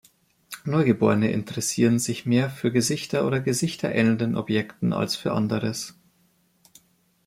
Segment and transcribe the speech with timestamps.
[0.63, 5.93] Neugeborene interessieren sich mehr für Gesichter oder Gesichter ähnelnden Objekten als für Anderes.